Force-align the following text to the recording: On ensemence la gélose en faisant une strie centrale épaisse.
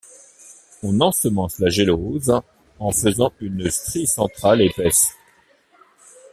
On 0.81 0.99
ensemence 0.99 1.59
la 1.59 1.69
gélose 1.69 2.33
en 2.79 2.91
faisant 2.91 3.31
une 3.39 3.69
strie 3.69 4.07
centrale 4.07 4.63
épaisse. 4.63 5.13